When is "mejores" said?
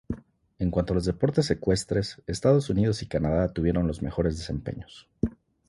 4.01-4.35